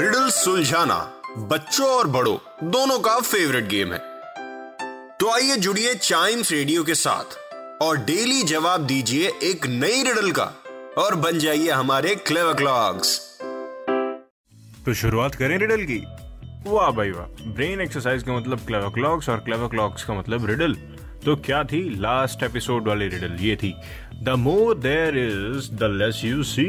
Riddle 0.00 0.28
सुलझाना 0.30 0.96
बच्चों 1.48 1.86
और 1.88 2.06
बड़ों, 2.06 2.36
दोनों 2.70 2.98
का 2.98 3.18
फेवरेट 3.20 3.66
गेम 3.68 3.92
है। 3.92 3.98
तो 5.20 5.30
आइए 5.30 5.56
जुड़िए 5.56 5.94
चाइम्स 5.94 6.52
रेडियो 6.52 6.84
के 6.84 6.94
साथ 6.94 7.36
और 7.82 7.96
डेली 8.04 8.42
जवाब 8.42 8.86
दीजिए 8.86 9.32
एक 9.42 9.66
नई 9.66 10.02
रिडल 10.02 10.30
का 10.38 10.44
और 10.98 11.14
बन 11.16 11.38
जाइए 11.38 11.70
हमारे 11.70 12.14
क्लेवर 12.22 12.54
क्लॉक्स 12.54 13.18
तो 14.86 14.94
शुरुआत 14.94 15.34
करें 15.34 15.56
रिडल 15.58 15.84
की। 15.84 15.98
वाह 16.66 16.90
भाई 16.90 17.10
वाह 17.10 17.52
ब्रेन 17.52 17.80
एक्सरसाइज 17.80 18.22
का 18.22 18.36
मतलब 18.38 18.66
क्लेवर 18.66 18.88
क्लॉक्स 18.90 19.28
और 19.28 19.40
क्लेव 19.40 19.68
क्लॉक्स 19.68 20.04
का 20.04 20.14
मतलब 20.14 20.46
रिडल 20.46 20.76
तो 21.24 21.34
क्या 21.36 21.62
थी? 21.64 21.78
लास्ट 22.00 22.42
एपिसोड 22.42 22.86
वाली 22.88 23.08
रिडल 23.08 23.36
ये 23.40 23.56
थी। 23.56 23.74
The 24.22 24.34
more 24.38 24.78
there 24.78 25.16
is 25.18 25.70
the 25.72 25.90
less 25.92 26.20
you 26.24 26.42
see 26.42 26.64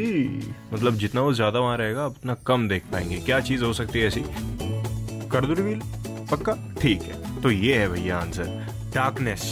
मतलब 0.73 0.95
जितना 0.97 1.21
वो 1.21 1.33
ज़्यादा 1.33 1.59
वहाँ 1.59 1.77
रहेगा, 1.77 2.05
उतना 2.07 2.33
कम 2.47 2.67
देख 2.67 2.83
पाएँगे। 2.91 3.17
क्या 3.19 3.39
चीज़ 3.39 3.63
हो 3.63 3.71
सकती 3.73 3.99
है 3.99 4.07
ऐसी? 4.07 4.23
कर 5.31 5.45
दो 5.45 5.53
रिवील 5.53 5.81
पक्का? 6.31 6.57
ठीक 6.81 7.01
है। 7.01 7.41
तो 7.41 7.51
ये 7.51 7.77
है 7.77 7.87
भैया 7.89 8.17
आंसर 8.17 8.65
डार्कनेस 8.95 9.43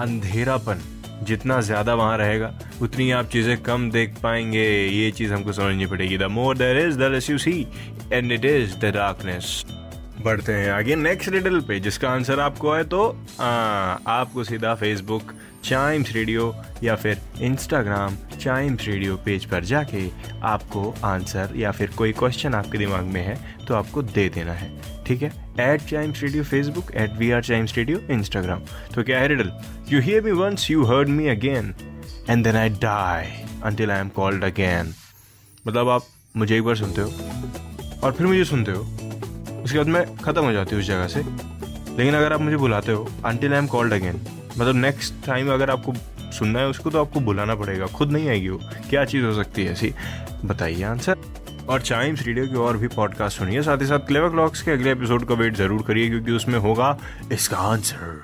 अंधेरापन। 0.00 0.88
जितना 1.22 1.60
ज़्यादा 1.60 1.94
वहाँ 1.94 2.16
रहेगा, 2.18 2.54
उतनी 2.82 3.10
आप 3.10 3.26
चीज़ें 3.28 3.56
कम 3.62 3.90
देख 3.90 4.14
पाएँगे। 4.22 4.64
ये 4.88 5.10
चीज़ 5.10 5.32
हमको 5.32 5.52
समझनी 5.52 5.86
पड़ेगी। 5.86 6.18
The 6.18 6.30
more 6.30 6.56
there 6.58 6.86
is 6.86 6.98
the 6.98 7.10
less 7.12 7.30
you 7.30 7.38
see 7.38 7.66
and 8.12 8.32
it 8.32 8.44
is 8.44 8.76
the 8.76 8.92
darkness 8.94 9.64
बढ़ते 10.20 10.52
हैं। 10.52 10.70
आगे 10.70 10.96
नेक्स्ट 10.96 11.30
रिडल 11.30 11.60
पे 11.60 11.78
जिसका 11.80 12.08
आंसर 12.10 12.40
आपको 12.40 12.72
है 12.72 12.84
तो 12.84 13.06
आ, 13.40 13.46
आपको 13.46 14.44
सीधा 14.44 14.74
फेसबुक 14.74 15.32
चाइम्स 15.64 16.12
रेडियो 16.12 16.54
या 16.84 16.94
फिर 16.96 17.20
इंस्टाग्राम 17.40 18.16
चाइम्स 18.40 18.86
रेडियो 18.86 19.16
पेज 19.16 19.44
पर 19.44 19.64
जाके 19.64 20.08
आपको 20.42 20.94
आंसर 21.04 21.52
या 21.56 21.70
फिर 21.70 21.90
कोई 21.98 22.12
क्वेश्चन 22.12 22.54
आपके 22.54 22.78
दिमाग 22.78 23.04
में 23.04 23.20
है 23.22 23.36
तो 23.66 23.74
आपको 23.74 24.02
दे 24.02 24.28
देना 24.28 24.52
है। 24.52 24.70
ठीक 25.06 25.22
है? 25.22 25.32
At 25.60 25.80
Chimes 25.80 26.22
radio 26.22 26.44
Facebook 26.44 26.90
at 26.94 27.16
we 27.18 27.30
are 27.30 27.42
Chimes 27.42 27.76
radio 27.76 27.98
Instagram 28.10 28.62
तो 28.94 29.02
क्या 29.02 29.18
है 29.18 29.28
riddle 29.28 29.52
you 29.88 30.00
hear 30.00 30.22
me 30.22 30.32
once 30.32 30.70
you 30.70 30.84
heard 30.84 31.08
me 31.08 31.28
again 31.28 31.74
and 32.30 32.44
then 32.44 32.56
I 32.56 32.68
die 32.68 33.26
until 33.64 33.90
I 33.90 34.00
am 34.00 34.08
called 34.08 34.44
again 34.44 34.94
मतलब 35.66 35.88
आप 35.88 36.06
मुझे 36.36 36.56
एक 36.56 36.64
बार 36.64 36.76
सुनते 36.76 37.00
हो 37.00 37.12
और 38.02 38.12
फिर 38.12 38.26
मुझे 38.26 38.44
सुनते 38.44 38.72
हो 38.72 39.01
उसके 39.64 39.78
बाद 39.78 39.88
मैं 39.88 40.04
ख़त्म 40.16 40.44
हो 40.44 40.52
जाती 40.52 40.74
हूँ 40.74 40.82
उस 40.82 40.88
जगह 40.88 41.06
से। 41.08 41.20
लेकिन 41.96 42.14
अगर 42.14 42.32
आप 42.32 42.40
मुझे 42.40 42.56
बुलाते 42.56 42.92
हो 42.92 43.08
until 43.26 43.46
I 43.46 43.58
am 43.58 43.66
called 43.66 43.92
again 43.92 44.20
मतलब 44.58 44.74
नेक्स्ट 44.76 45.14
टाइम 45.26 45.52
अगर 45.52 45.70
आपको 45.70 45.94
सुनना 46.32 46.58
है 46.58 46.68
उसको 46.68 46.90
तो 46.90 47.00
आपको 47.00 47.20
बुलाना 47.20 47.54
पड़ेगा। 47.54 47.86
खुद 47.88 48.12
नहीं 48.12 48.28
आएगी 48.28 48.48
वो। 48.48 48.58
क्या 48.90 49.04
चीज़ 49.04 49.24
हो 49.24 49.32
सकती 49.34 49.64
है 49.64 49.72
ऐसी? 49.72 49.92
बताइए 50.44 50.82
आंसर 50.84 51.16
और 51.68 51.80
चाइम्स 51.80 52.22
रेडियो 52.26 52.46
के 52.46 52.56
और 52.56 52.76
भी 52.76 52.88
पॉडकास्ट 52.88 53.38
सुनिए। 53.38 53.62
साथ 53.62 53.80
ही 53.80 53.86
साथ 53.86 54.06
क्लेवर 54.06 54.28
क्लॉक्स 54.28 54.62
के 54.62 54.70
अगले 54.70 54.92
एपिसोड 54.92 55.24
का 55.28 55.34
वेट 55.34 55.56
ज़रूर 55.56 55.82
करिए, 55.82 56.08
क्योंकि 56.08 56.32
उसमें 56.32 56.58
होगा 56.58 56.96
इसका 57.32 57.56
आंसर 57.56 58.20